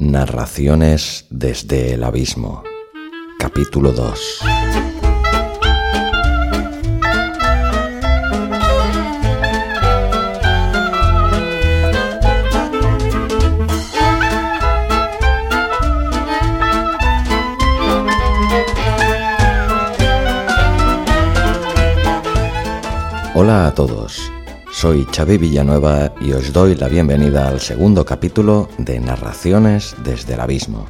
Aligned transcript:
Narraciones 0.00 1.26
desde 1.28 1.94
el 1.94 2.04
abismo. 2.04 2.62
Capítulo 3.36 3.90
2. 3.90 4.38
Hola 23.34 23.66
a 23.66 23.74
todos. 23.74 24.30
Soy 24.80 25.08
Xavi 25.10 25.38
Villanueva 25.38 26.14
y 26.20 26.30
os 26.30 26.52
doy 26.52 26.76
la 26.76 26.86
bienvenida 26.86 27.48
al 27.48 27.58
segundo 27.58 28.04
capítulo 28.04 28.68
de 28.78 29.00
Narraciones 29.00 29.96
desde 30.04 30.34
el 30.34 30.40
Abismo, 30.40 30.86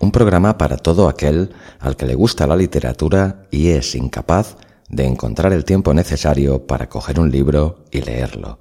un 0.00 0.12
programa 0.12 0.58
para 0.58 0.76
todo 0.76 1.08
aquel 1.08 1.48
al 1.80 1.96
que 1.96 2.04
le 2.04 2.14
gusta 2.14 2.46
la 2.46 2.56
literatura 2.56 3.46
y 3.50 3.70
es 3.70 3.94
incapaz 3.94 4.58
de 4.90 5.06
encontrar 5.06 5.54
el 5.54 5.64
tiempo 5.64 5.94
necesario 5.94 6.66
para 6.66 6.90
coger 6.90 7.18
un 7.18 7.30
libro 7.30 7.86
y 7.90 8.02
leerlo. 8.02 8.58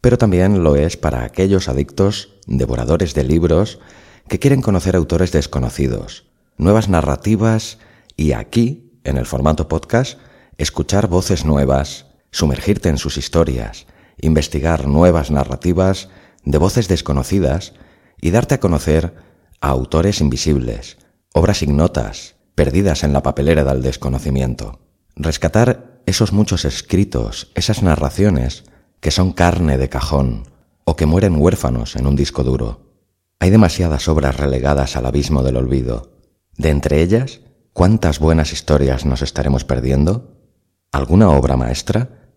Pero 0.00 0.18
también 0.18 0.64
lo 0.64 0.74
es 0.74 0.96
para 0.96 1.22
aquellos 1.22 1.68
adictos, 1.68 2.40
devoradores 2.48 3.14
de 3.14 3.22
libros, 3.22 3.78
que 4.26 4.40
quieren 4.40 4.62
conocer 4.62 4.96
autores 4.96 5.30
desconocidos, 5.30 6.24
nuevas 6.56 6.88
narrativas 6.88 7.78
y 8.16 8.32
aquí, 8.32 8.90
en 9.04 9.16
el 9.16 9.26
formato 9.26 9.68
podcast, 9.68 10.18
escuchar 10.56 11.06
voces 11.06 11.44
nuevas, 11.44 12.06
sumergirte 12.32 12.88
en 12.88 12.98
sus 12.98 13.16
historias, 13.16 13.86
investigar 14.20 14.86
nuevas 14.86 15.30
narrativas 15.30 16.08
de 16.44 16.58
voces 16.58 16.88
desconocidas 16.88 17.74
y 18.20 18.30
darte 18.30 18.56
a 18.56 18.60
conocer 18.60 19.14
a 19.60 19.68
autores 19.68 20.20
invisibles, 20.20 20.98
obras 21.32 21.62
ignotas, 21.62 22.36
perdidas 22.54 23.04
en 23.04 23.12
la 23.12 23.22
papelera 23.22 23.64
del 23.64 23.82
desconocimiento. 23.82 24.80
Rescatar 25.14 26.00
esos 26.06 26.32
muchos 26.32 26.64
escritos, 26.64 27.52
esas 27.54 27.82
narraciones 27.82 28.64
que 29.00 29.10
son 29.10 29.32
carne 29.32 29.78
de 29.78 29.88
cajón 29.88 30.44
o 30.84 30.96
que 30.96 31.06
mueren 31.06 31.36
huérfanos 31.40 31.96
en 31.96 32.06
un 32.06 32.16
disco 32.16 32.42
duro. 32.42 32.88
Hay 33.40 33.50
demasiadas 33.50 34.08
obras 34.08 34.36
relegadas 34.36 34.96
al 34.96 35.06
abismo 35.06 35.42
del 35.42 35.56
olvido. 35.56 36.12
De 36.56 36.70
entre 36.70 37.02
ellas, 37.02 37.40
¿cuántas 37.72 38.18
buenas 38.18 38.52
historias 38.52 39.04
nos 39.04 39.22
estaremos 39.22 39.64
perdiendo? 39.64 40.34
¿Alguna 40.90 41.30
obra 41.30 41.56
maestra? 41.56 42.32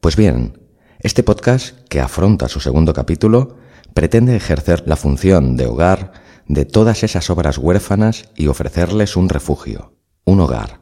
Pues 0.00 0.14
bien, 0.14 0.65
este 1.00 1.22
podcast, 1.22 1.78
que 1.88 2.00
afronta 2.00 2.48
su 2.48 2.60
segundo 2.60 2.92
capítulo, 2.94 3.56
pretende 3.94 4.36
ejercer 4.36 4.84
la 4.86 4.96
función 4.96 5.56
de 5.56 5.66
hogar 5.66 6.12
de 6.48 6.64
todas 6.64 7.02
esas 7.02 7.28
obras 7.30 7.58
huérfanas 7.58 8.30
y 8.36 8.46
ofrecerles 8.46 9.16
un 9.16 9.28
refugio, 9.28 9.92
un 10.24 10.40
hogar. 10.40 10.80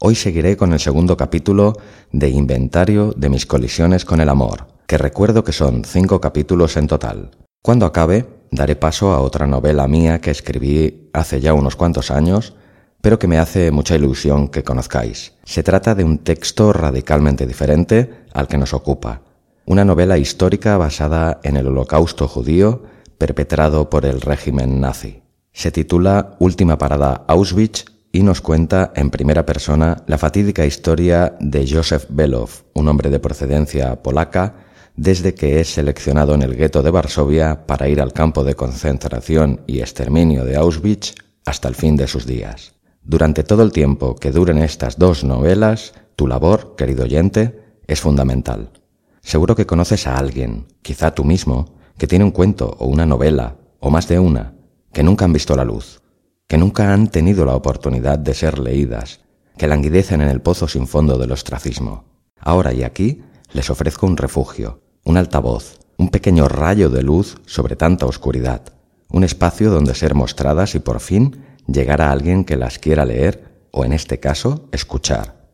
Hoy 0.00 0.14
seguiré 0.14 0.56
con 0.56 0.72
el 0.72 0.80
segundo 0.80 1.16
capítulo 1.16 1.74
de 2.12 2.28
Inventario 2.30 3.12
de 3.16 3.28
mis 3.28 3.46
colisiones 3.46 4.04
con 4.04 4.20
el 4.20 4.28
amor, 4.28 4.66
que 4.86 4.98
recuerdo 4.98 5.44
que 5.44 5.52
son 5.52 5.84
cinco 5.84 6.20
capítulos 6.20 6.76
en 6.76 6.86
total. 6.86 7.30
Cuando 7.62 7.86
acabe, 7.86 8.26
daré 8.50 8.76
paso 8.76 9.12
a 9.12 9.20
otra 9.20 9.46
novela 9.46 9.88
mía 9.88 10.20
que 10.20 10.30
escribí 10.30 11.10
hace 11.12 11.40
ya 11.40 11.54
unos 11.54 11.76
cuantos 11.76 12.10
años, 12.10 12.54
pero 13.00 13.18
que 13.18 13.28
me 13.28 13.38
hace 13.38 13.70
mucha 13.70 13.96
ilusión 13.96 14.48
que 14.48 14.64
conozcáis. 14.64 15.34
Se 15.44 15.62
trata 15.62 15.94
de 15.94 16.04
un 16.04 16.18
texto 16.18 16.72
radicalmente 16.72 17.46
diferente 17.46 18.24
al 18.32 18.48
que 18.48 18.58
nos 18.58 18.74
ocupa, 18.74 19.22
una 19.66 19.84
novela 19.84 20.18
histórica 20.18 20.76
basada 20.76 21.40
en 21.42 21.56
el 21.56 21.66
holocausto 21.66 22.28
judío 22.28 22.82
perpetrado 23.18 23.88
por 23.88 24.04
el 24.04 24.20
régimen 24.20 24.80
nazi. 24.80 25.22
Se 25.52 25.70
titula 25.70 26.36
Última 26.38 26.78
parada 26.78 27.24
Auschwitz 27.28 27.84
y 28.12 28.22
nos 28.22 28.40
cuenta 28.40 28.92
en 28.94 29.10
primera 29.10 29.46
persona 29.46 30.04
la 30.06 30.18
fatídica 30.18 30.66
historia 30.66 31.36
de 31.40 31.66
Josef 31.68 32.06
Belov, 32.08 32.50
un 32.74 32.88
hombre 32.88 33.10
de 33.10 33.20
procedencia 33.20 34.02
polaca, 34.02 34.54
desde 34.96 35.34
que 35.34 35.60
es 35.60 35.74
seleccionado 35.74 36.34
en 36.34 36.42
el 36.42 36.54
gueto 36.54 36.82
de 36.82 36.90
Varsovia 36.90 37.66
para 37.66 37.88
ir 37.88 38.00
al 38.00 38.12
campo 38.12 38.44
de 38.44 38.54
concentración 38.54 39.62
y 39.66 39.80
exterminio 39.80 40.44
de 40.44 40.56
Auschwitz 40.56 41.14
hasta 41.44 41.68
el 41.68 41.74
fin 41.74 41.96
de 41.96 42.06
sus 42.06 42.26
días. 42.26 42.74
Durante 43.02 43.42
todo 43.42 43.62
el 43.62 43.72
tiempo 43.72 44.14
que 44.14 44.30
duren 44.30 44.58
estas 44.58 44.98
dos 44.98 45.24
novelas, 45.24 45.92
tu 46.16 46.26
labor, 46.26 46.74
querido 46.76 47.04
oyente, 47.04 47.60
es 47.86 48.00
fundamental. 48.00 48.70
Seguro 49.24 49.56
que 49.56 49.64
conoces 49.64 50.06
a 50.06 50.18
alguien, 50.18 50.66
quizá 50.82 51.14
tú 51.14 51.24
mismo, 51.24 51.76
que 51.96 52.06
tiene 52.06 52.26
un 52.26 52.30
cuento 52.30 52.76
o 52.78 52.84
una 52.84 53.06
novela, 53.06 53.56
o 53.80 53.90
más 53.90 54.06
de 54.06 54.18
una, 54.18 54.52
que 54.92 55.02
nunca 55.02 55.24
han 55.24 55.32
visto 55.32 55.56
la 55.56 55.64
luz, 55.64 56.02
que 56.46 56.58
nunca 56.58 56.92
han 56.92 57.08
tenido 57.08 57.46
la 57.46 57.56
oportunidad 57.56 58.18
de 58.18 58.34
ser 58.34 58.58
leídas, 58.58 59.20
que 59.56 59.66
languidecen 59.66 60.20
en 60.20 60.28
el 60.28 60.42
pozo 60.42 60.68
sin 60.68 60.86
fondo 60.86 61.16
del 61.16 61.32
ostracismo. 61.32 62.04
Ahora 62.38 62.74
y 62.74 62.82
aquí 62.82 63.22
les 63.54 63.70
ofrezco 63.70 64.06
un 64.06 64.18
refugio, 64.18 64.82
un 65.04 65.16
altavoz, 65.16 65.78
un 65.96 66.10
pequeño 66.10 66.46
rayo 66.46 66.90
de 66.90 67.02
luz 67.02 67.38
sobre 67.46 67.76
tanta 67.76 68.04
oscuridad, 68.04 68.74
un 69.08 69.24
espacio 69.24 69.70
donde 69.70 69.94
ser 69.94 70.14
mostradas 70.14 70.74
y 70.74 70.80
por 70.80 71.00
fin 71.00 71.44
llegar 71.66 72.02
a 72.02 72.12
alguien 72.12 72.44
que 72.44 72.58
las 72.58 72.78
quiera 72.78 73.06
leer 73.06 73.68
o 73.70 73.86
en 73.86 73.94
este 73.94 74.20
caso 74.20 74.68
escuchar. 74.70 75.48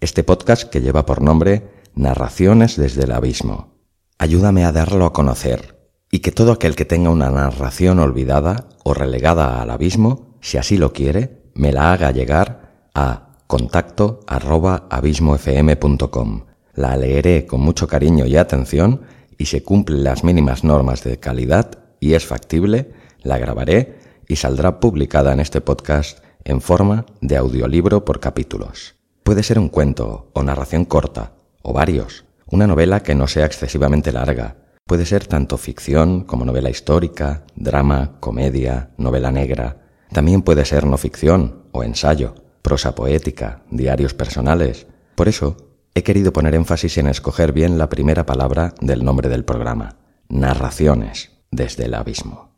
Este 0.00 0.22
podcast 0.22 0.64
que 0.64 0.82
lleva 0.82 1.06
por 1.06 1.22
nombre 1.22 1.75
Narraciones 1.98 2.76
desde 2.76 3.04
el 3.04 3.12
abismo. 3.12 3.78
Ayúdame 4.18 4.66
a 4.66 4.72
darlo 4.72 5.06
a 5.06 5.14
conocer 5.14 5.78
y 6.10 6.18
que 6.18 6.30
todo 6.30 6.52
aquel 6.52 6.76
que 6.76 6.84
tenga 6.84 7.08
una 7.08 7.30
narración 7.30 8.00
olvidada 8.00 8.68
o 8.84 8.92
relegada 8.92 9.62
al 9.62 9.70
abismo, 9.70 10.36
si 10.42 10.58
así 10.58 10.76
lo 10.76 10.92
quiere, 10.92 11.50
me 11.54 11.72
la 11.72 11.94
haga 11.94 12.10
llegar 12.10 12.90
a 12.94 13.38
contacto 13.46 14.20
abismofm.com. 14.28 16.44
La 16.74 16.98
leeré 16.98 17.46
con 17.46 17.62
mucho 17.62 17.88
cariño 17.88 18.26
y 18.26 18.36
atención 18.36 19.00
y 19.38 19.46
si 19.46 19.62
cumplen 19.62 20.04
las 20.04 20.22
mínimas 20.22 20.64
normas 20.64 21.02
de 21.02 21.18
calidad 21.18 21.78
y 21.98 22.12
es 22.12 22.26
factible, 22.26 22.92
la 23.22 23.38
grabaré 23.38 24.00
y 24.28 24.36
saldrá 24.36 24.80
publicada 24.80 25.32
en 25.32 25.40
este 25.40 25.62
podcast 25.62 26.18
en 26.44 26.60
forma 26.60 27.06
de 27.22 27.38
audiolibro 27.38 28.04
por 28.04 28.20
capítulos. 28.20 28.96
Puede 29.22 29.42
ser 29.42 29.58
un 29.58 29.70
cuento 29.70 30.28
o 30.34 30.42
narración 30.42 30.84
corta 30.84 31.35
o 31.66 31.72
varios. 31.72 32.24
Una 32.48 32.68
novela 32.68 33.02
que 33.02 33.16
no 33.16 33.26
sea 33.26 33.44
excesivamente 33.44 34.12
larga. 34.12 34.56
Puede 34.86 35.04
ser 35.04 35.26
tanto 35.26 35.58
ficción 35.58 36.22
como 36.22 36.44
novela 36.44 36.70
histórica, 36.70 37.42
drama, 37.56 38.12
comedia, 38.20 38.90
novela 38.98 39.32
negra. 39.32 39.78
También 40.12 40.42
puede 40.42 40.64
ser 40.64 40.86
no 40.86 40.96
ficción 40.96 41.64
o 41.72 41.82
ensayo, 41.82 42.36
prosa 42.62 42.94
poética, 42.94 43.64
diarios 43.68 44.14
personales. 44.14 44.86
Por 45.16 45.26
eso, 45.26 45.56
he 45.96 46.04
querido 46.04 46.32
poner 46.32 46.54
énfasis 46.54 46.98
en 46.98 47.08
escoger 47.08 47.52
bien 47.52 47.78
la 47.78 47.88
primera 47.88 48.24
palabra 48.24 48.72
del 48.80 49.04
nombre 49.04 49.28
del 49.28 49.44
programa, 49.44 49.96
narraciones 50.28 51.32
desde 51.50 51.86
el 51.86 51.94
abismo. 51.94 52.50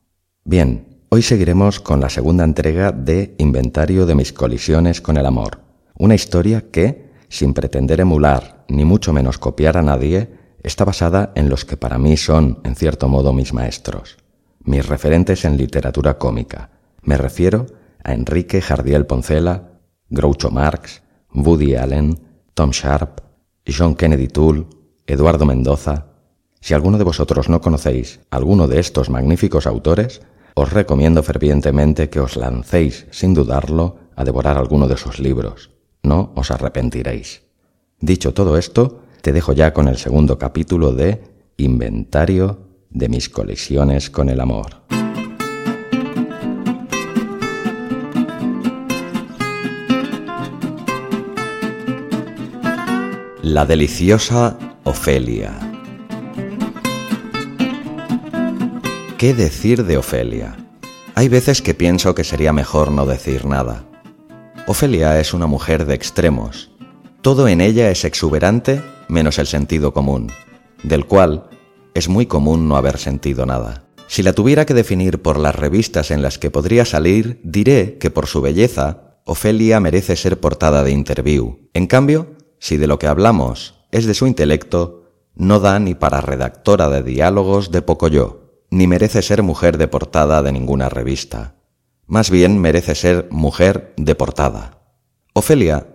Bien, 0.44 1.02
hoy 1.08 1.22
seguiremos 1.22 1.80
con 1.80 2.00
la 2.00 2.10
segunda 2.10 2.44
entrega 2.44 2.92
de 2.92 3.34
Inventario 3.38 4.04
de 4.04 4.14
mis 4.14 4.34
colisiones 4.34 5.00
con 5.00 5.16
el 5.16 5.25
amor, 5.25 5.60
una 5.94 6.14
historia 6.14 6.70
que, 6.70 7.07
sin 7.28 7.54
pretender 7.54 8.00
emular 8.00 8.64
ni 8.68 8.84
mucho 8.84 9.12
menos 9.12 9.38
copiar 9.38 9.76
a 9.76 9.82
nadie, 9.82 10.30
está 10.62 10.84
basada 10.84 11.32
en 11.34 11.48
los 11.48 11.64
que 11.64 11.76
para 11.76 11.98
mí 11.98 12.16
son, 12.16 12.60
en 12.64 12.74
cierto 12.74 13.08
modo, 13.08 13.32
mis 13.32 13.52
maestros, 13.52 14.18
mis 14.60 14.86
referentes 14.86 15.44
en 15.44 15.56
literatura 15.56 16.18
cómica. 16.18 16.70
Me 17.02 17.16
refiero 17.16 17.66
a 18.04 18.12
Enrique 18.12 18.60
Jardiel 18.60 19.06
Poncela, 19.06 19.80
Groucho 20.10 20.50
Marx, 20.50 21.02
Woody 21.32 21.74
Allen, 21.76 22.20
Tom 22.54 22.70
Sharp, 22.70 23.20
John 23.66 23.94
Kennedy 23.94 24.28
Toole, 24.28 24.66
Eduardo 25.06 25.46
Mendoza. 25.46 26.06
Si 26.60 26.74
alguno 26.74 26.98
de 26.98 27.04
vosotros 27.04 27.48
no 27.48 27.60
conocéis 27.60 28.20
alguno 28.30 28.68
de 28.68 28.80
estos 28.80 29.10
magníficos 29.10 29.66
autores, 29.66 30.20
os 30.54 30.72
recomiendo 30.72 31.22
fervientemente 31.22 32.10
que 32.10 32.20
os 32.20 32.36
lancéis, 32.36 33.06
sin 33.10 33.32
dudarlo, 33.32 33.96
a 34.16 34.24
devorar 34.24 34.58
alguno 34.58 34.88
de 34.88 34.96
sus 34.96 35.20
libros 35.20 35.77
no 36.02 36.32
os 36.34 36.50
arrepentiréis. 36.50 37.42
Dicho 38.00 38.32
todo 38.32 38.56
esto, 38.56 39.02
te 39.22 39.32
dejo 39.32 39.52
ya 39.52 39.72
con 39.72 39.88
el 39.88 39.96
segundo 39.96 40.38
capítulo 40.38 40.92
de 40.92 41.22
Inventario 41.56 42.60
de 42.90 43.08
mis 43.08 43.28
colisiones 43.28 44.10
con 44.10 44.28
el 44.28 44.40
amor. 44.40 44.82
La 53.42 53.66
deliciosa 53.66 54.56
Ofelia. 54.84 55.58
¿Qué 59.16 59.34
decir 59.34 59.84
de 59.84 59.96
Ofelia? 59.96 60.56
Hay 61.16 61.28
veces 61.28 61.60
que 61.60 61.74
pienso 61.74 62.14
que 62.14 62.22
sería 62.22 62.52
mejor 62.52 62.92
no 62.92 63.04
decir 63.04 63.46
nada 63.46 63.88
Ofelia 64.70 65.19
es 65.19 65.32
una 65.32 65.47
mujer 65.47 65.87
de 65.87 65.94
extremos. 65.94 66.70
Todo 67.23 67.49
en 67.49 67.62
ella 67.62 67.91
es 67.91 68.05
exuberante 68.05 68.82
menos 69.09 69.38
el 69.38 69.47
sentido 69.47 69.94
común, 69.94 70.31
del 70.82 71.06
cual 71.06 71.49
es 71.94 72.11
muy 72.11 72.26
común 72.26 72.69
no 72.69 72.76
haber 72.76 72.99
sentido 72.99 73.47
nada. 73.47 73.85
Si 74.09 74.23
la 74.23 74.35
tuviera 74.35 74.67
que 74.67 74.75
definir 74.75 75.23
por 75.23 75.38
las 75.38 75.55
revistas 75.55 76.11
en 76.11 76.20
las 76.20 76.37
que 76.37 76.50
podría 76.50 76.85
salir, 76.85 77.41
diré 77.43 77.97
que 77.97 78.11
por 78.11 78.26
su 78.26 78.43
belleza, 78.43 79.17
Ofelia 79.25 79.81
merece 79.81 80.17
ser 80.17 80.38
portada 80.38 80.85
de 80.85 80.91
interview. 80.91 81.70
En 81.73 81.87
cambio, 81.87 82.37
si 82.59 82.76
de 82.76 82.88
lo 82.88 82.99
que 82.99 83.06
hablamos 83.06 83.87
es 83.91 84.05
de 84.05 84.12
su 84.12 84.26
intelecto, 84.26 85.05
no 85.35 85.61
da 85.61 85.79
ni 85.79 85.94
para 85.94 86.20
redactora 86.20 86.91
de 86.91 87.03
diálogos 87.03 87.70
de 87.70 87.81
poco 87.81 88.09
yo, 88.09 88.67
ni 88.69 88.87
merece 88.87 89.23
ser 89.23 89.43
mujer 89.43 89.79
de 89.79 89.88
portada 89.88 90.43
de 90.43 90.53
ninguna 90.53 90.91
revista. 90.91 91.57
Más 92.08 92.31
bien 92.31 92.58
merece 92.58 92.94
ser 92.94 93.28
mujer 93.31 93.93
de 93.99 94.14
portada. 94.14 94.81
Ofelia 95.34 95.88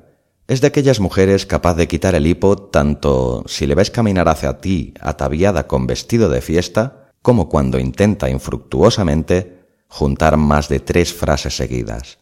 es 0.47 0.61
de 0.61 0.67
aquellas 0.67 0.99
mujeres 0.99 1.47
capaz 1.47 1.73
de 1.73 1.87
quitar 1.87 2.13
el 2.13 2.27
hipo 2.27 2.55
tanto 2.55 3.43
si 3.47 3.65
le 3.65 3.73
ves 3.73 3.89
caminar 3.89 4.29
hacia 4.29 4.61
ti 4.61 4.93
ataviada 5.01 5.65
con 5.65 5.87
vestido 5.87 6.29
de 6.29 6.41
fiesta, 6.41 7.09
como 7.23 7.49
cuando 7.49 7.79
intenta 7.79 8.29
infructuosamente 8.29 9.65
juntar 9.87 10.37
más 10.37 10.69
de 10.69 10.79
tres 10.79 11.11
frases 11.11 11.57
seguidas. 11.57 12.19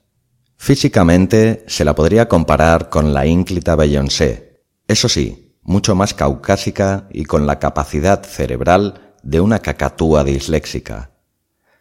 Físicamente 0.56 1.66
se 1.68 1.84
la 1.84 1.94
podría 1.94 2.30
comparar 2.30 2.90
con 2.90 3.14
la 3.14 3.26
ínclita 3.26 3.76
Beyoncé, 3.76 4.64
eso 4.88 5.10
sí, 5.10 5.58
mucho 5.64 5.96
más 5.96 6.14
caucásica 6.14 7.10
y 7.12 7.26
con 7.26 7.46
la 7.46 7.60
capacidad 7.60 8.24
cerebral 8.24 9.16
de 9.22 9.42
una 9.42 9.60
cacatúa 9.60 10.24
disléxica. 10.24 11.11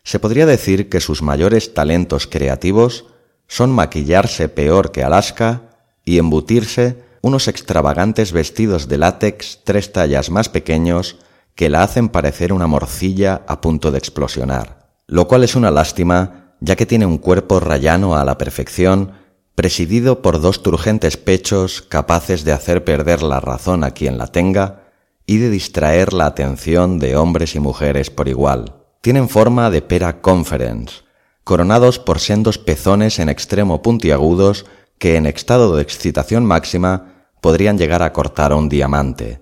Se 0.03 0.19
podría 0.19 0.47
decir 0.47 0.89
que 0.89 1.01
sus 1.01 1.23
mayores 1.23 1.75
talentos 1.75 2.27
creativos 2.27 3.07
son 3.47 3.71
maquillarse 3.71 4.49
peor 4.49 4.93
que 4.93 5.03
Alaska 5.03 5.63
y 6.05 6.19
embutirse 6.19 7.03
unos 7.23 7.49
extravagantes 7.49 8.33
vestidos 8.33 8.89
de 8.89 8.99
látex 8.99 9.61
tres 9.65 9.93
tallas 9.93 10.31
más 10.31 10.49
pequeños 10.49 11.17
que 11.55 11.69
la 11.69 11.83
hacen 11.83 12.09
parecer 12.09 12.53
una 12.53 12.67
morcilla 12.67 13.43
a 13.47 13.61
punto 13.61 13.91
de 13.91 13.99
explosionar, 13.99 14.89
lo 15.07 15.29
cual 15.29 15.45
es 15.45 15.55
una 15.55 15.71
lástima 15.71 16.55
ya 16.61 16.77
que 16.77 16.87
tiene 16.87 17.07
un 17.07 17.19
cuerpo 17.19 17.61
rayano 17.61 18.17
a 18.17 18.25
la 18.25 18.39
perfección, 18.39 19.13
presidido 19.55 20.23
por 20.23 20.41
dos 20.41 20.63
turgentes 20.63 21.17
pechos 21.17 21.83
capaces 21.83 22.45
de 22.45 22.53
hacer 22.53 22.85
perder 22.85 23.23
la 23.23 23.41
razón 23.41 23.85
a 23.85 23.91
quien 23.91 24.17
la 24.17 24.27
tenga 24.29 24.85
y 25.27 25.39
de 25.39 25.51
distraer 25.51 26.13
la 26.13 26.27
atención 26.27 26.99
de 26.99 27.17
hombres 27.17 27.55
y 27.55 27.61
mujeres 27.61 28.11
por 28.11 28.29
igual. 28.29 28.80
Tienen 29.01 29.31
forma 29.31 29.71
de 29.71 29.81
pera 29.81 30.21
conference, 30.21 31.05
coronados 31.43 31.99
por 31.99 32.19
sendos 32.19 32.59
pezones 32.59 33.19
en 33.19 33.31
extremo 33.31 33.81
puntiagudos 33.81 34.67
que 34.99 35.17
en 35.17 35.25
estado 35.25 35.75
de 35.75 35.83
excitación 35.83 36.45
máxima 36.45 37.27
podrían 37.41 37.79
llegar 37.79 38.03
a 38.03 38.13
cortar 38.13 38.53
un 38.53 38.69
diamante. 38.69 39.41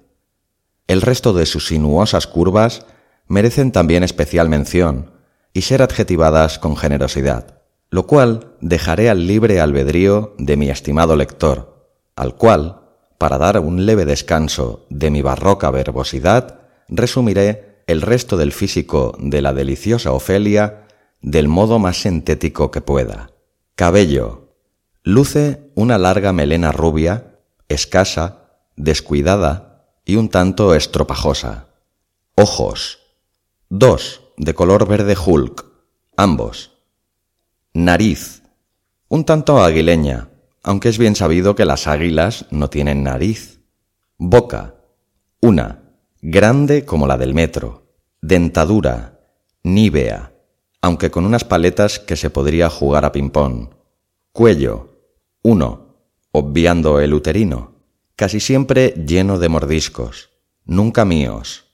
El 0.86 1.02
resto 1.02 1.32
de 1.32 1.44
sus 1.44 1.66
sinuosas 1.66 2.28
curvas 2.28 2.86
merecen 3.26 3.72
también 3.72 4.04
especial 4.04 4.48
mención 4.48 5.10
y 5.52 5.62
ser 5.62 5.82
adjetivadas 5.82 6.60
con 6.60 6.76
generosidad, 6.76 7.58
lo 7.90 8.06
cual 8.06 8.54
dejaré 8.60 9.10
al 9.10 9.26
libre 9.26 9.60
albedrío 9.60 10.36
de 10.38 10.56
mi 10.56 10.70
estimado 10.70 11.16
lector, 11.16 11.90
al 12.14 12.36
cual, 12.36 12.82
para 13.18 13.38
dar 13.38 13.58
un 13.58 13.86
leve 13.86 14.04
descanso 14.04 14.86
de 14.88 15.10
mi 15.10 15.20
barroca 15.20 15.68
verbosidad, 15.72 16.60
resumiré 16.88 17.67
el 17.88 18.02
resto 18.02 18.36
del 18.36 18.52
físico 18.52 19.16
de 19.18 19.40
la 19.42 19.54
deliciosa 19.54 20.12
Ofelia 20.12 20.86
del 21.22 21.48
modo 21.48 21.78
más 21.78 22.02
sintético 22.02 22.70
que 22.70 22.82
pueda. 22.82 23.30
Cabello. 23.74 24.54
Luce 25.02 25.70
una 25.74 25.96
larga 25.96 26.34
melena 26.34 26.70
rubia, 26.70 27.38
escasa, 27.66 28.50
descuidada, 28.76 29.86
y 30.04 30.16
un 30.16 30.28
tanto 30.28 30.74
estropajosa. 30.74 31.68
Ojos. 32.34 32.98
Dos, 33.70 34.20
de 34.36 34.54
color 34.54 34.86
verde 34.86 35.16
Hulk, 35.16 35.64
ambos. 36.14 36.72
Nariz. 37.72 38.42
Un 39.08 39.24
tanto 39.24 39.62
aguileña, 39.62 40.28
aunque 40.62 40.90
es 40.90 40.98
bien 40.98 41.16
sabido 41.16 41.54
que 41.54 41.64
las 41.64 41.86
águilas 41.86 42.44
no 42.50 42.68
tienen 42.68 43.02
nariz. 43.02 43.60
Boca. 44.18 44.74
Una, 45.40 45.87
grande 46.20 46.84
como 46.84 47.06
la 47.06 47.16
del 47.16 47.34
metro. 47.34 47.86
Dentadura. 48.20 49.20
Nívea, 49.62 50.32
aunque 50.80 51.10
con 51.10 51.24
unas 51.24 51.44
paletas 51.44 51.98
que 51.98 52.16
se 52.16 52.30
podría 52.30 52.70
jugar 52.70 53.04
a 53.04 53.12
ping-pong. 53.12 53.70
Cuello. 54.32 54.88
Uno, 55.42 55.96
obviando 56.32 57.00
el 57.00 57.14
uterino 57.14 57.78
casi 58.18 58.40
siempre 58.40 58.94
lleno 59.06 59.38
de 59.38 59.48
mordiscos, 59.48 60.30
nunca 60.64 61.04
míos. 61.04 61.66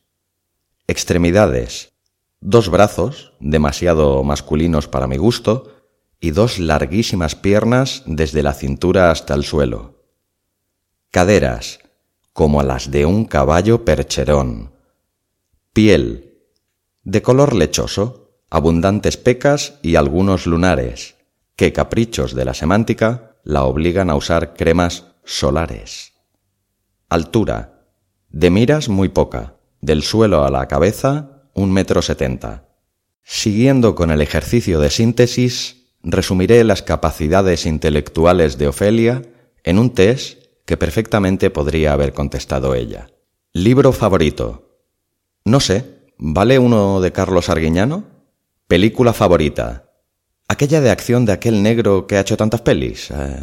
Extremidades, 0.86 1.94
dos 2.42 2.68
brazos, 2.68 3.32
demasiado 3.40 4.22
masculinos 4.22 4.86
para 4.86 5.06
mi 5.06 5.16
gusto, 5.16 5.72
y 6.20 6.32
dos 6.32 6.58
larguísimas 6.58 7.34
piernas 7.34 8.02
desde 8.04 8.42
la 8.42 8.52
cintura 8.52 9.10
hasta 9.10 9.32
el 9.32 9.42
suelo. 9.42 10.04
Caderas, 11.10 11.78
como 12.34 12.64
las 12.64 12.90
de 12.90 13.06
un 13.06 13.24
caballo 13.26 13.84
percherón. 13.84 14.72
Piel, 15.72 16.42
de 17.04 17.22
color 17.22 17.54
lechoso, 17.54 18.32
abundantes 18.50 19.16
pecas 19.16 19.78
y 19.82 19.94
algunos 19.94 20.46
lunares, 20.46 21.14
que 21.54 21.72
caprichos 21.72 22.34
de 22.34 22.44
la 22.44 22.52
semántica 22.52 23.36
la 23.44 23.62
obligan 23.62 24.10
a 24.10 24.16
usar 24.16 24.54
cremas 24.54 25.04
solares. 25.24 26.12
Altura. 27.08 27.86
De 28.30 28.50
miras 28.50 28.88
muy 28.88 29.08
poca. 29.08 29.54
Del 29.80 30.02
suelo 30.02 30.44
a 30.44 30.50
la 30.50 30.66
cabeza, 30.66 31.44
un 31.54 31.72
metro 31.72 32.02
setenta. 32.02 32.66
Siguiendo 33.22 33.94
con 33.94 34.10
el 34.10 34.20
ejercicio 34.20 34.80
de 34.80 34.90
síntesis, 34.90 35.86
resumiré 36.02 36.64
las 36.64 36.82
capacidades 36.82 37.64
intelectuales 37.64 38.58
de 38.58 38.66
Ofelia 38.66 39.22
en 39.62 39.78
un 39.78 39.90
test 39.90 40.43
que 40.64 40.76
perfectamente 40.76 41.50
podría 41.50 41.92
haber 41.92 42.12
contestado 42.12 42.74
ella. 42.74 43.08
Libro 43.52 43.92
favorito. 43.92 44.80
No 45.44 45.60
sé, 45.60 46.12
¿vale 46.16 46.58
uno 46.58 47.00
de 47.00 47.12
Carlos 47.12 47.48
Arguiñano? 47.48 48.04
Película 48.66 49.12
favorita. 49.12 49.90
Aquella 50.48 50.80
de 50.80 50.90
acción 50.90 51.24
de 51.26 51.32
aquel 51.32 51.62
negro 51.62 52.06
que 52.06 52.16
ha 52.16 52.20
hecho 52.20 52.36
tantas 52.36 52.62
pelis. 52.62 53.10
Eh, 53.10 53.40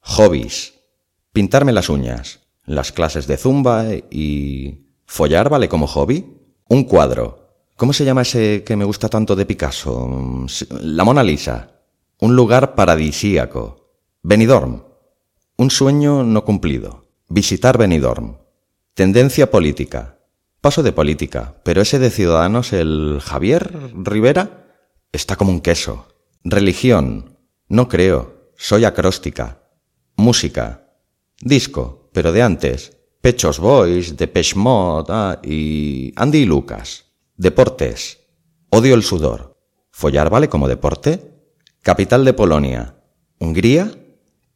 hobbies. 0.00 0.74
Pintarme 1.32 1.72
las 1.72 1.88
uñas 1.88 2.44
las 2.66 2.92
clases 2.92 3.26
de 3.26 3.36
zumba 3.36 3.86
y... 4.10 4.80
¿Follar 5.06 5.50
vale 5.50 5.68
como 5.68 5.86
hobby? 5.86 6.24
Un 6.68 6.84
cuadro. 6.84 7.68
¿Cómo 7.76 7.92
se 7.92 8.04
llama 8.04 8.22
ese 8.22 8.64
que 8.64 8.76
me 8.76 8.84
gusta 8.84 9.08
tanto 9.08 9.36
de 9.36 9.44
Picasso? 9.46 10.46
La 10.80 11.04
Mona 11.04 11.22
Lisa. 11.22 11.82
Un 12.20 12.34
lugar 12.34 12.74
paradisíaco. 12.74 13.90
Benidorm. 14.22 14.82
Un 15.56 15.70
sueño 15.70 16.24
no 16.24 16.44
cumplido. 16.44 17.06
Visitar 17.28 17.78
Benidorm. 17.78 18.38
Tendencia 18.94 19.50
política. 19.50 20.18
Paso 20.60 20.82
de 20.82 20.92
política, 20.92 21.60
pero 21.64 21.82
ese 21.82 21.98
de 21.98 22.10
Ciudadanos, 22.10 22.72
el 22.72 23.20
Javier 23.22 23.70
Rivera, 23.94 24.66
está 25.12 25.36
como 25.36 25.52
un 25.52 25.60
queso. 25.60 26.08
Religión. 26.42 27.38
No 27.68 27.88
creo. 27.88 28.50
Soy 28.56 28.84
acróstica. 28.84 29.62
Música. 30.16 30.88
Disco 31.40 32.04
pero 32.14 32.32
de 32.32 32.42
antes. 32.42 32.96
Pechos 33.20 33.58
Boys, 33.58 34.16
de 34.16 34.52
Mode 34.54 35.06
ah, 35.10 35.40
y 35.42 36.12
Andy 36.16 36.38
y 36.38 36.44
Lucas. 36.46 37.06
Deportes. 37.36 38.20
Odio 38.70 38.94
el 38.94 39.02
sudor. 39.02 39.58
¿Follar 39.90 40.30
vale 40.30 40.48
como 40.48 40.68
deporte? 40.68 41.32
Capital 41.82 42.24
de 42.24 42.32
Polonia. 42.32 42.96
Hungría. 43.38 43.90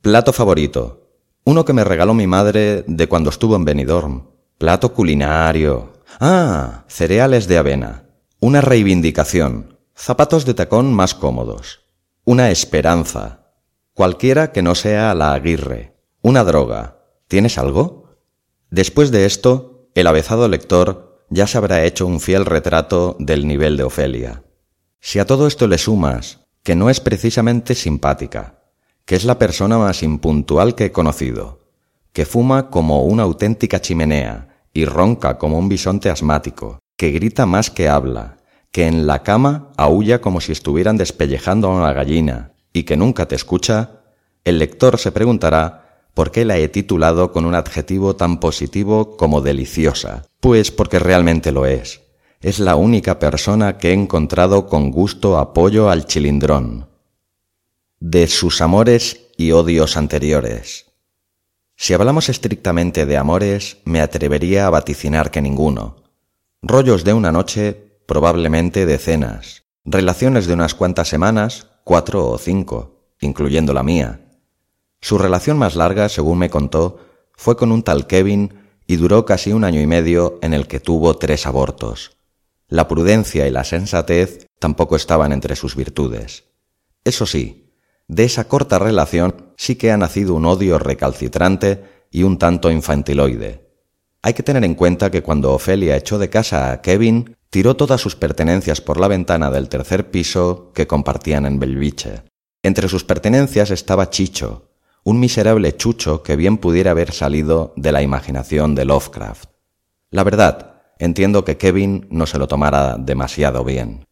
Plato 0.09 0.33
favorito. 0.33 1.11
Uno 1.45 1.67
que 1.67 1.75
me 1.75 1.85
regaló 1.85 2.15
mi 2.15 2.27
madre 2.27 2.83
de 2.87 3.09
cuando 3.09 3.29
estuvo 3.29 3.57
en 3.57 3.67
Benidorm. 3.67 4.31
Plato 4.57 4.95
culinario. 4.95 5.93
Ah, 6.19 6.87
cereales 6.89 7.47
de 7.47 7.59
avena. 7.59 8.05
Una 8.41 8.63
reivindicación. 8.63 9.77
Zapatos 9.95 10.47
de 10.47 10.55
tacón 10.55 10.95
más 10.95 11.15
cómodos. 11.15 11.81
Una 12.25 12.51
esperanza. 12.51 13.53
Cualquiera 13.93 14.51
que 14.51 14.63
no 14.63 14.75
sea 14.75 15.13
la 15.15 15.35
aguirre. 15.35 15.95
Una 16.23 16.43
droga. 16.43 17.03
¿Tienes 17.29 17.59
algo? 17.59 18.09
Después 18.71 19.11
de 19.11 19.27
esto, 19.27 19.91
el 19.95 20.07
avezado 20.07 20.49
lector 20.49 21.27
ya 21.29 21.47
se 21.47 21.59
habrá 21.59 21.85
hecho 21.85 22.07
un 22.07 22.21
fiel 22.21 22.47
retrato 22.47 23.15
del 23.19 23.47
nivel 23.47 23.77
de 23.77 23.83
Ofelia. 23.83 24.43
Si 25.01 25.19
a 25.19 25.27
todo 25.27 25.47
esto 25.47 25.67
le 25.67 25.77
sumas 25.77 26.47
que 26.63 26.77
no 26.77 26.89
es 26.89 26.99
precisamente 26.99 27.75
simpática, 27.75 28.58
que 29.09 29.17
es 29.17 29.25
la 29.25 29.39
persona 29.39 29.79
más 29.79 30.03
impuntual 30.03 30.75
que 30.75 30.85
he 30.85 30.93
conocido, 30.93 31.61
que 32.13 32.27
fuma 32.27 32.69
como 32.69 33.05
una 33.05 33.23
auténtica 33.23 33.81
chimenea 33.81 34.67
y 34.75 34.85
ronca 34.85 35.39
como 35.39 35.59
un 35.59 35.71
bisonte 35.71 36.11
asmático, 36.11 36.79
que 36.95 37.11
grita 37.11 37.47
más 37.47 37.71
que 37.71 37.89
habla, 37.89 38.37
que 38.71 38.87
en 38.87 39.07
la 39.07 39.23
cama 39.23 39.73
aúlla 39.79 40.21
como 40.21 40.43
si 40.43 40.53
estuvieran 40.53 40.99
despellejando 40.99 41.69
a 41.69 41.77
una 41.77 41.95
gallina 41.95 42.53
y 42.75 42.83
que 42.83 42.99
nunca 42.99 43.27
te 43.27 43.35
escucha, 43.35 44.03
el 44.45 44.59
lector 44.59 44.99
se 44.99 45.11
preguntará 45.11 46.11
¿Por 46.13 46.31
qué 46.31 46.45
la 46.45 46.59
he 46.59 46.69
titulado 46.69 47.33
con 47.33 47.47
un 47.47 47.55
adjetivo 47.55 48.15
tan 48.15 48.41
positivo 48.41 49.17
como 49.17 49.41
deliciosa? 49.41 50.27
Pues 50.41 50.71
porque 50.71 50.99
realmente 50.99 51.51
lo 51.51 51.65
es. 51.65 52.03
es 52.43 52.61
la 52.61 52.77
única 52.77 53.19
persona 53.19 53.79
que 53.79 53.89
he 53.89 53.95
encontrado 53.95 54.67
con 54.67 54.91
gusto 54.91 55.39
apoyo 55.39 55.89
al 55.89 56.05
chilindrón. 56.05 56.88
De 58.01 58.29
sus 58.29 58.61
amores 58.61 59.27
y 59.37 59.51
odios 59.51 59.97
anteriores. 59.97 60.87
Si 61.75 61.95
hablamos 61.95 62.29
estrictamente 62.29 63.07
de 63.07 63.17
amores, 63.17 63.79
me 63.85 64.01
atrevería 64.01 64.69
a 64.69 64.71
vaticinar 64.71 65.33
que 65.33 65.43
ninguno. 65.43 66.05
Rollos 66.63 67.03
de 67.03 67.13
una 67.13 67.33
noche, 67.33 67.99
probablemente 68.07 68.87
decenas. 68.87 69.65
Relaciones 69.85 70.47
de 70.47 70.55
unas 70.55 70.75
cuantas 70.77 71.09
semanas, 71.09 71.71
cuatro 71.83 72.29
o 72.29 72.39
cinco, 72.39 73.17
incluyendo 73.21 73.75
la 73.75 73.83
mía. 73.83 74.21
Su 75.01 75.19
relación 75.19 75.59
más 75.59 75.75
larga, 75.75 76.09
según 76.09 76.39
me 76.39 76.51
contó, 76.51 77.01
fue 77.33 77.57
con 77.57 77.73
un 77.73 77.83
tal 77.83 78.07
Kevin 78.07 78.61
y 78.87 78.95
duró 78.95 79.25
casi 79.25 79.53
un 79.53 79.65
año 79.65 79.81
y 79.81 79.89
medio 79.89 80.39
en 80.41 80.55
el 80.55 80.69
que 80.69 80.79
tuvo 80.79 81.17
tres 81.17 81.47
abortos. 81.47 82.17
La 82.69 82.87
prudencia 82.87 83.49
y 83.49 83.51
la 83.51 83.65
sensatez 83.65 84.47
tampoco 84.61 84.95
estaban 84.95 85.33
entre 85.33 85.57
sus 85.57 85.75
virtudes. 85.75 86.45
Eso 87.03 87.27
sí, 87.27 87.68
de 88.09 88.25
esa 88.25 88.49
corta 88.49 88.79
relación 88.79 89.53
sí 89.57 89.77
que 89.77 89.93
ha 89.93 89.97
nacido 89.97 90.35
un 90.35 90.47
odio 90.47 90.79
recalcitrante 90.79 91.85
y 92.11 92.23
un 92.23 92.39
tanto 92.39 92.71
infantiloide. 92.71 93.69
Hay 94.23 94.35
que 94.35 94.43
tener 94.43 94.65
en 94.65 94.75
cuenta 94.75 95.11
que 95.11 95.23
cuando 95.23 95.53
Ofelia 95.53 95.97
echó 95.97 96.19
de 96.19 96.31
casa 96.31 96.73
a 96.73 96.81
Kevin, 96.81 97.37
tiró 97.51 97.77
todas 97.77 98.01
sus 98.01 98.17
pertenencias 98.17 98.81
por 98.81 98.99
la 98.99 99.09
ventana 99.09 99.51
del 99.51 99.69
tercer 99.69 100.11
piso 100.11 100.73
que 100.75 100.87
compartían 100.87 101.47
en 101.47 101.61
Belviche. 101.61 102.25
Entre 102.63 102.89
sus 102.89 103.05
pertenencias 103.05 103.71
estaba 103.71 104.11
Chicho, 104.11 104.71
un 105.05 105.21
miserable 105.21 105.77
chucho 105.77 106.23
que 106.23 106.37
bien 106.37 106.59
pudiera 106.59 106.91
haber 106.91 107.13
salido 107.13 107.73
de 107.77 107.93
la 107.93 108.03
imaginación 108.03 108.75
de 108.75 108.85
Lovecraft. 108.85 109.51
La 110.11 110.25
verdad, 110.25 110.83
entiendo 110.99 111.45
que 111.45 111.57
Kevin 111.57 112.09
no 112.11 112.27
se 112.27 112.39
lo 112.39 112.49
tomara 112.49 112.97
demasiado 112.99 113.65
bien. 113.65 114.07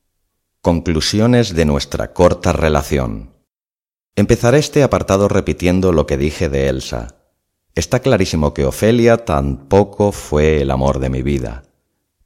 Conclusiones 0.61 1.55
de 1.55 1.65
nuestra 1.65 2.12
corta 2.12 2.53
relación. 2.53 3.36
Empezaré 4.18 4.58
este 4.58 4.82
apartado 4.82 5.28
repitiendo 5.28 5.92
lo 5.92 6.06
que 6.06 6.16
dije 6.16 6.49
de 6.49 6.70
Elsa. 6.70 7.16
Está 7.75 8.00
clarísimo 8.00 8.54
que 8.54 8.64
Ofelia 8.64 9.26
tampoco 9.26 10.11
fue 10.11 10.62
el 10.62 10.70
amor 10.70 11.00
de 11.00 11.11
mi 11.11 11.20
vida. 11.20 11.64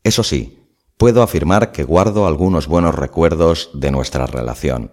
Eso 0.04 0.23
sí, 0.23 0.68
puedo 0.97 1.20
afirmar 1.20 1.73
que 1.73 1.82
guardo 1.82 2.28
algunos 2.28 2.68
buenos 2.68 2.94
recuerdos 2.94 3.70
de 3.75 3.90
nuestra 3.90 4.26
relación. 4.26 4.92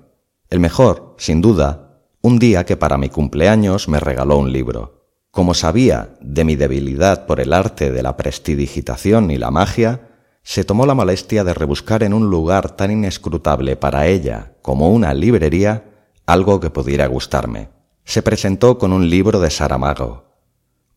El 0.50 0.60
mejor, 0.60 1.13
sin 1.20 1.39
duda, 1.39 2.01
un 2.22 2.39
día 2.39 2.66
que 2.66 2.77
para 2.77 2.98
mi 2.98 3.10
cumpleaños 3.10 3.88
me 3.88 4.00
regaló 4.00 4.39
un 4.39 4.51
libro. 4.51 5.06
Como 5.30 5.54
sabía 5.54 6.18
de 6.20 6.46
mi 6.46 6.56
debilidad 6.56 7.27
por 7.27 7.39
el 7.39 7.54
arte 7.54 7.92
de 7.92 8.01
la 8.01 8.18
prestidigitación 8.18 9.30
y 9.30 9.38
la 9.38 9.51
magia, 9.51 10.10
se 10.42 10.63
tomó 10.63 10.88
la 10.88 10.96
molestia 10.96 11.44
de 11.44 11.54
rebuscar 11.54 12.01
en 12.01 12.16
un 12.16 12.32
lugar 12.32 12.75
tan 12.75 12.89
inescrutable 12.89 13.75
para 13.75 14.08
ella 14.08 14.54
como 14.63 14.89
una 14.89 15.13
librería 15.13 15.84
algo 16.28 16.60
que 16.60 16.70
pudiera 16.70 17.08
gustarme. 17.08 17.70
Se 18.04 18.22
presentó 18.22 18.78
con 18.78 18.94
un 18.94 19.10
libro 19.10 19.40
de 19.40 19.50
Saramago, 19.50 20.28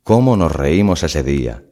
¿Cómo 0.02 0.36
nos 0.36 0.52
reímos 0.52 1.02
ese 1.04 1.22
día? 1.22 1.62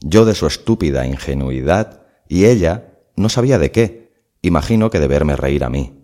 Yo 0.00 0.24
de 0.24 0.34
su 0.34 0.46
estúpida 0.46 1.06
ingenuidad 1.06 2.02
y 2.28 2.46
ella 2.46 2.94
no 3.14 3.28
sabía 3.28 3.58
de 3.58 3.70
qué. 3.70 4.12
Imagino 4.42 4.90
que 4.90 4.98
de 4.98 5.06
verme 5.06 5.36
reír 5.36 5.62
a 5.62 5.70
mí. 5.70 6.02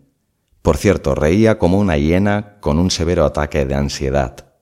Por 0.62 0.76
cierto, 0.76 1.14
reía 1.14 1.58
como 1.58 1.78
una 1.78 1.96
hiena 1.96 2.58
con 2.60 2.78
un 2.78 2.90
severo 2.90 3.24
ataque 3.24 3.64
de 3.64 3.74
ansiedad. 3.74 4.52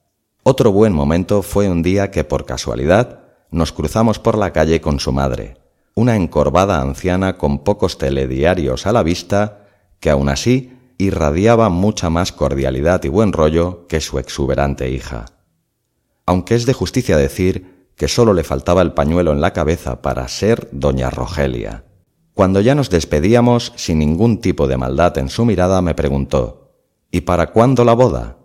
Otro 0.43 0.73
buen 0.73 0.95
momento 0.95 1.43
fue 1.43 1.69
un 1.69 1.83
día 1.83 2.11
que 2.11 2.25
por 2.25 2.47
casualidad 2.47 3.21
nos 3.51 3.73
cruzamos 3.73 4.19
por 4.19 4.39
la 4.39 4.53
calle 4.53 4.81
con 4.81 4.99
su 4.99 5.13
madre, 5.13 5.59
una 5.95 6.17
encorvada 6.17 6.81
anciana 6.81 7.37
con 7.37 7.65
pocos 7.65 7.99
telediarios 7.99 8.87
a 8.87 8.93
la 8.93 9.03
vista, 9.03 9.67
que 9.99 10.09
aún 10.09 10.31
así 10.31 10.73
irradiaba 11.05 11.69
mucha 11.69 12.11
más 12.11 12.33
cordialidad 12.33 13.05
y 13.05 13.09
buen 13.09 13.33
rollo 13.33 13.87
que 13.89 14.01
su 14.01 14.19
exuberante 14.19 14.91
hija 14.91 15.27
aunque 16.31 16.55
es 16.55 16.65
de 16.65 16.75
justicia 16.75 17.17
decir 17.17 17.91
que 17.97 18.07
sólo 18.07 18.35
le 18.35 18.45
faltaba 18.45 18.83
el 18.83 18.93
pañuelo 18.93 19.33
en 19.33 19.41
la 19.41 19.53
cabeza 19.53 20.01
para 20.01 20.29
ser 20.29 20.69
doña 20.71 21.11
Rogelia. 21.11 21.87
Cuando 22.35 22.61
ya 22.61 22.77
nos 22.77 22.89
despedíamos, 22.89 23.73
sin 23.75 23.99
ningún 23.99 24.41
tipo 24.41 24.69
de 24.69 24.77
maldad 24.77 25.19
en 25.19 25.29
su 25.29 25.45
mirada, 25.45 25.83
me 25.83 25.97
preguntó 25.97 26.71
¿Y 27.11 27.23
para 27.23 27.49
cuándo 27.49 27.85
la 27.85 27.95
boda? 27.95 28.39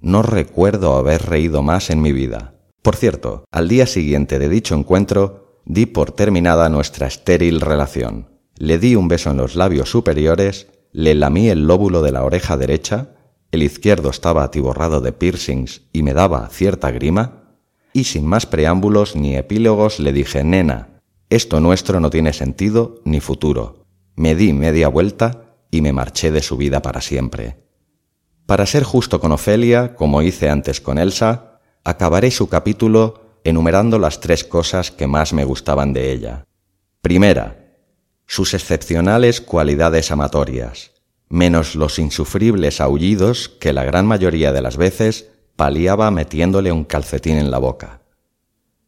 No 0.00 0.22
recuerdo 0.22 0.96
haber 0.96 1.22
reído 1.22 1.62
más 1.62 1.88
en 1.88 2.02
mi 2.02 2.10
vida. 2.10 2.56
Por 2.82 2.96
cierto, 2.96 3.44
al 3.52 3.68
día 3.68 3.86
siguiente 3.86 4.40
de 4.40 4.48
dicho 4.48 4.74
encuentro, 4.74 5.60
di 5.64 5.86
por 5.86 6.10
terminada 6.10 6.68
nuestra 6.68 7.06
estéril 7.06 7.60
relación. 7.60 8.28
Le 8.56 8.80
di 8.80 8.96
un 8.96 9.06
beso 9.06 9.30
en 9.30 9.36
los 9.36 9.54
labios 9.54 9.88
superiores, 9.88 10.66
le 10.94 11.16
lamí 11.16 11.48
el 11.48 11.66
lóbulo 11.66 12.02
de 12.02 12.12
la 12.12 12.22
oreja 12.22 12.56
derecha, 12.56 13.08
el 13.50 13.64
izquierdo 13.64 14.10
estaba 14.10 14.44
atiborrado 14.44 15.00
de 15.00 15.12
piercings 15.12 15.82
y 15.92 16.04
me 16.04 16.14
daba 16.14 16.48
cierta 16.50 16.92
grima, 16.92 17.58
y 17.92 18.04
sin 18.04 18.24
más 18.24 18.46
preámbulos 18.46 19.16
ni 19.16 19.36
epílogos 19.36 19.98
le 19.98 20.12
dije, 20.12 20.44
nena, 20.44 21.00
esto 21.30 21.58
nuestro 21.58 21.98
no 21.98 22.10
tiene 22.10 22.32
sentido 22.32 23.00
ni 23.04 23.18
futuro. 23.18 23.86
Me 24.14 24.36
di 24.36 24.52
media 24.52 24.86
vuelta 24.86 25.56
y 25.68 25.80
me 25.80 25.92
marché 25.92 26.30
de 26.30 26.42
su 26.42 26.56
vida 26.56 26.80
para 26.80 27.00
siempre. 27.00 27.56
Para 28.46 28.64
ser 28.64 28.84
justo 28.84 29.18
con 29.18 29.32
Ofelia, 29.32 29.96
como 29.96 30.22
hice 30.22 30.48
antes 30.48 30.80
con 30.80 30.98
Elsa, 30.98 31.58
acabaré 31.82 32.30
su 32.30 32.48
capítulo 32.48 33.40
enumerando 33.42 33.98
las 33.98 34.20
tres 34.20 34.44
cosas 34.44 34.92
que 34.92 35.08
más 35.08 35.32
me 35.32 35.44
gustaban 35.44 35.92
de 35.92 36.12
ella. 36.12 36.44
Primera, 37.00 37.63
sus 38.26 38.54
excepcionales 38.54 39.40
cualidades 39.40 40.10
amatorias 40.10 40.94
menos 41.34 41.74
los 41.74 41.98
insufribles 41.98 42.80
aullidos 42.80 43.48
que 43.48 43.72
la 43.72 43.84
gran 43.84 44.06
mayoría 44.06 44.52
de 44.52 44.62
las 44.62 44.76
veces 44.76 45.30
paliaba 45.56 46.10
metiéndole 46.10 46.72
un 46.72 46.84
calcetín 46.84 47.38
en 47.38 47.50
la 47.50 47.58
boca. 47.58 48.02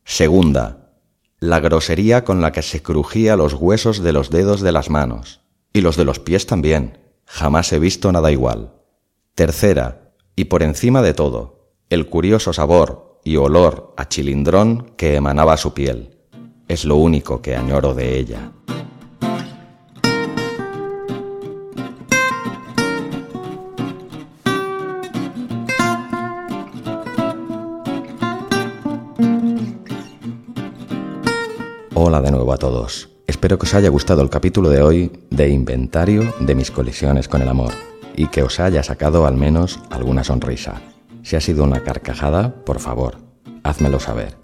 Segunda, 0.05 0.93
la 1.40 1.61
grosería 1.61 2.25
con 2.25 2.40
la 2.40 2.52
que 2.52 2.62
se 2.62 2.83
crujía 2.83 3.37
los 3.37 3.55
huesos 3.55 4.00
de 4.02 4.12
los 4.12 4.31
dedos 4.31 4.61
de 4.61 4.73
las 4.73 4.90
manos, 4.90 5.40
y 5.73 5.81
los 5.81 5.97
de 5.97 6.05
los 6.05 6.21
pies 6.21 6.47
también, 6.47 6.99
jamás 7.25 7.73
he 7.73 7.78
visto 7.78 8.12
nada 8.12 8.31
igual. 8.31 8.75
Tercera, 9.35 10.12
y 10.37 10.45
por 10.45 10.62
encima 10.62 11.02
de 11.02 11.14
todo, 11.14 11.73
el 11.90 12.09
curioso 12.09 12.52
sabor 12.52 13.21
y 13.25 13.37
olor 13.37 13.93
a 13.97 14.09
chilindrón 14.09 14.93
que 14.97 15.16
emanaba 15.16 15.57
su 15.57 15.75
piel. 15.75 16.16
Es 16.69 16.85
lo 16.85 16.97
único 16.97 17.43
que 17.43 17.57
añoro 17.57 17.95
de 17.95 18.19
ella. 18.19 18.52
Hola 31.98 32.20
de 32.20 32.30
nuevo 32.30 32.52
a 32.52 32.58
todos. 32.58 33.08
Espero 33.26 33.58
que 33.58 33.64
os 33.64 33.72
haya 33.72 33.88
gustado 33.88 34.20
el 34.20 34.28
capítulo 34.28 34.68
de 34.68 34.82
hoy 34.82 35.10
de 35.30 35.48
inventario 35.48 36.34
de 36.40 36.54
mis 36.54 36.70
colisiones 36.70 37.26
con 37.26 37.40
el 37.40 37.48
amor 37.48 37.72
y 38.14 38.26
que 38.26 38.42
os 38.42 38.60
haya 38.60 38.82
sacado 38.82 39.26
al 39.26 39.38
menos 39.38 39.80
alguna 39.88 40.22
sonrisa. 40.22 40.82
Si 41.22 41.36
ha 41.36 41.40
sido 41.40 41.64
una 41.64 41.82
carcajada, 41.84 42.54
por 42.66 42.80
favor, 42.80 43.16
házmelo 43.62 43.98
saber. 43.98 44.36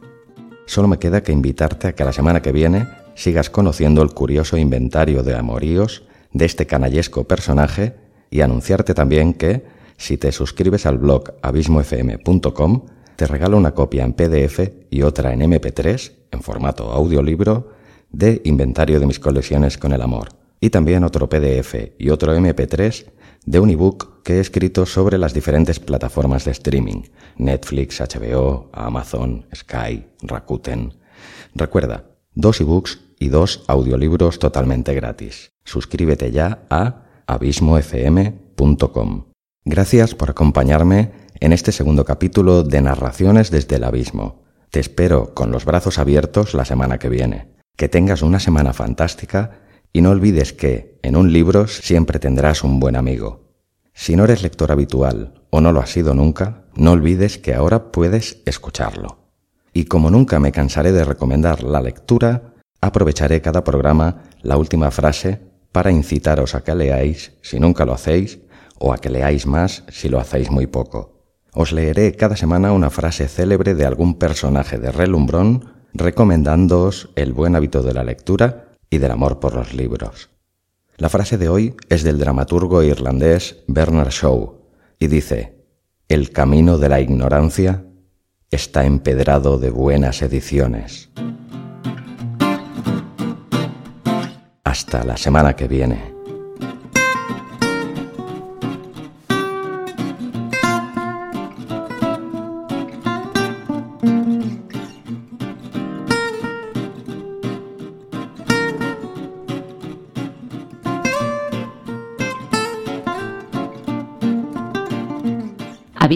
Solo 0.65 0.89
me 0.89 0.99
queda 0.99 1.23
que 1.23 1.33
invitarte 1.33 1.89
a 1.89 1.95
que 1.95 2.07
la 2.07 2.15
semana 2.15 2.41
que 2.41 2.53
viene 2.53 2.89
sigas 3.15 3.51
conociendo 3.51 4.01
el 4.01 4.15
curioso 4.15 4.57
inventario 4.57 5.23
de 5.23 5.37
amoríos 5.37 6.05
de 6.33 6.47
este 6.47 6.67
canallesco 6.67 7.25
personaje 7.25 7.97
y 8.31 8.41
anunciarte 8.41 8.95
también 8.95 9.35
que, 9.35 9.67
si 9.99 10.17
te 10.17 10.33
suscribes 10.33 10.87
al 10.87 10.97
blog 10.97 11.35
abismofm.com, 11.43 12.87
te 13.15 13.27
regalo 13.27 13.59
una 13.59 13.75
copia 13.75 14.05
en 14.05 14.15
PDF 14.15 14.71
y 14.89 15.03
otra 15.03 15.35
en 15.35 15.41
MP3, 15.43 16.22
en 16.33 16.43
formato 16.43 16.91
audiolibro, 16.91 17.71
de 18.11 18.43
inventario 18.45 18.99
de 18.99 19.07
mis 19.07 19.21
colecciones 19.21 19.79
con 19.79 19.93
el 19.93 20.03
amor. 20.03 20.31
Y 20.61 20.71
también 20.71 21.05
otro 21.05 21.29
PDF 21.29 21.75
y 21.99 22.11
otro 22.11 22.35
MP3 22.37 23.07
de 23.47 23.61
un 23.61 23.71
ebook 23.71 24.23
que 24.23 24.35
he 24.35 24.41
escrito 24.41 24.87
sobre 24.87 25.19
las 25.19 25.35
diferentes 25.35 25.81
plataformas 25.81 26.45
de 26.45 26.53
streaming, 26.53 27.03
Netflix, 27.37 28.01
HBO, 28.01 28.71
Amazon, 28.73 29.47
Sky, 29.55 30.05
Rakuten. 30.23 30.95
Recuerda, 31.55 32.05
dos 32.35 32.61
ebooks 32.61 33.01
y 33.19 33.29
dos 33.29 33.65
audiolibros 33.67 34.39
totalmente 34.39 34.95
gratis. 34.95 35.53
Suscríbete 35.65 36.31
ya 36.31 36.67
a 36.71 37.07
abismofm.com. 37.27 39.25
Gracias 39.65 40.15
por 40.15 40.31
acompañarme 40.31 41.13
en 41.41 41.53
este 41.53 41.73
segundo 41.73 42.05
capítulo 42.05 42.63
de 42.63 42.81
Narraciones 42.81 43.51
desde 43.51 43.77
el 43.77 43.85
Abismo. 43.85 44.42
Te 44.73 44.81
espero 44.81 45.35
con 45.35 45.51
los 45.51 45.67
brazos 45.67 45.99
abiertos 45.99 46.55
la 46.55 46.65
semana 46.65 46.97
que 46.97 47.11
viene. 47.11 47.53
Que 47.77 47.91
tengas 47.91 48.23
una 48.23 48.41
semana 48.41 48.73
fantástica 48.73 49.61
y 49.93 50.01
no 50.01 50.09
olvides 50.09 50.55
que 50.55 50.99
en 51.03 51.15
un 51.15 51.31
libro 51.31 51.67
siempre 51.67 52.19
tendrás 52.19 52.65
un 52.65 52.81
buen 52.81 52.97
amigo. 52.97 53.53
Si 53.93 54.17
no 54.17 54.25
eres 54.25 54.43
lector 54.43 54.73
habitual 54.73 55.43
o 55.51 55.61
no 55.61 55.73
lo 55.73 55.81
has 55.81 55.91
sido 55.91 56.15
nunca, 56.15 56.65
no 56.75 56.93
olvides 56.93 57.37
que 57.37 57.53
ahora 57.53 57.93
puedes 57.93 58.41
escucharlo. 58.47 59.19
Y 59.75 59.85
como 59.85 60.11
nunca 60.11 60.41
me 60.41 60.53
cansaré 60.53 60.91
de 60.93 61.05
recomendar 61.05 61.63
la 61.63 61.83
lectura, 61.83 62.55
aprovecharé 62.81 63.43
cada 63.43 63.65
programa 63.65 64.23
la 64.41 64.57
última 64.57 64.91
frase 64.91 65.39
para 65.71 65.93
incitaros 65.93 66.55
a 66.55 66.65
que 66.65 66.75
leáis 66.75 67.33
si 67.43 67.61
nunca 67.61 67.85
lo 67.85 67.93
hacéis 67.93 68.39
o 68.79 68.95
a 68.95 68.97
que 68.97 69.11
leáis 69.11 69.45
más 69.45 69.85
si 69.89 70.09
lo 70.09 70.19
hacéis 70.19 70.51
muy 70.51 70.67
poco. 70.67 71.12
Os 71.55 71.73
leeré 71.73 72.17
cada 72.17 72.37
semana 72.37 72.73
una 72.73 72.89
frase 72.89 73.29
célebre 73.29 73.75
de 73.75 73.85
algún 73.85 74.19
personaje 74.19 74.79
de 74.79 74.91
relumbrón 74.91 75.69
recomendándoos 75.93 77.11
el 77.15 77.35
buen 77.35 77.55
hábito 77.55 77.83
de 77.83 77.93
la 77.93 78.05
lectura 78.05 78.73
y 78.89 78.99
del 78.99 79.11
amor 79.11 79.39
por 79.39 79.55
los 79.55 79.75
libros. 79.75 80.31
La 80.97 81.11
frase 81.11 81.37
de 81.37 81.51
hoy 81.51 81.75
es 81.91 82.05
del 82.05 82.19
dramaturgo 82.19 82.83
irlandés 82.83 83.65
Bernard 83.67 84.11
Shaw 84.11 84.63
y 84.99 85.09
dice, 85.09 85.67
El 86.09 86.31
camino 86.31 86.79
de 86.79 86.89
la 86.89 87.01
ignorancia 87.01 87.85
está 88.51 88.87
empedrado 88.87 89.59
de 89.59 89.71
buenas 89.71 90.23
ediciones. 90.23 91.11
Hasta 94.65 95.05
la 95.05 95.19
semana 95.19 95.55
que 95.55 95.69
viene. 95.69 96.12